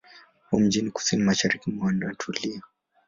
[0.47, 2.61] Upo mjini kusini-mashariki mwa Anatolia.